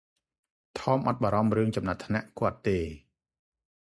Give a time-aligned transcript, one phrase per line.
[0.77, 2.79] ថម អត់បារម្ភរឿងចំណាត់ថ្នាក់គាត់ទេ។